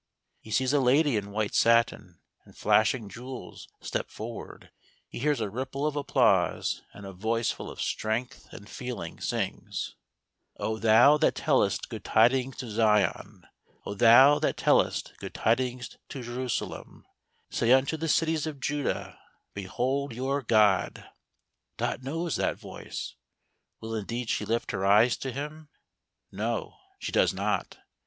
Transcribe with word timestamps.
He 0.39 0.49
sees 0.49 0.73
a 0.73 0.79
lady 0.79 1.15
in 1.15 1.29
white 1.29 1.53
satin 1.53 2.21
and 2.43 2.57
flashing 2.57 3.07
jewels 3.07 3.67
step 3.81 4.09
forward: 4.09 4.71
he 5.07 5.19
hears 5.19 5.39
a 5.39 5.47
ripple 5.47 5.85
of 5.85 5.95
applause, 5.95 6.81
and 6.91 7.05
a 7.05 7.13
voice 7.13 7.51
full 7.51 7.69
of 7.69 7.79
strength 7.79 8.47
and 8.51 8.67
feeling 8.67 9.19
sings:" 9.21 9.93
O 10.57 10.79
thou 10.79 11.17
that 11.19 11.35
tellest 11.35 11.87
good 11.87 12.03
tidmgs 12.03 12.55
to 12.57 12.71
Zion, 12.71 13.45
O 13.85 13.93
thoti 13.93 14.41
that 14.41 14.57
tellest 14.57 15.13
good 15.19 15.35
tidings 15.35 15.95
to 16.09 16.23
Jerusa 16.23 16.67
lem, 16.67 17.05
say 17.51 17.71
unto 17.71 17.95
the 17.95 18.09
cities 18.09 18.47
of 18.47 18.59
Judah, 18.59 19.19
Behold 19.53 20.13
your 20.15 20.41
God 20.41 20.97
I" 21.07 21.11
Dot 21.77 22.01
knows 22.01 22.37
that 22.37 22.57
voice. 22.57 23.13
Will 23.79 23.93
indeed 23.93 24.31
she 24.31 24.45
lift 24.45 24.71
her 24.71 24.83
eyes 24.83 25.15
to 25.17 25.31
him} 25.31 25.69
No, 26.31 26.77
she 26.97 27.11
does 27.11 27.35
not. 27.35 27.77